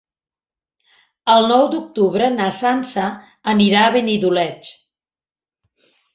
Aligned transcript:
El 1.33 1.45
nou 1.51 1.65
d'octubre 1.73 2.31
na 2.39 2.47
Sança 2.61 3.05
anirà 3.55 3.85
a 3.85 3.93
Benidoleig. 3.99 4.73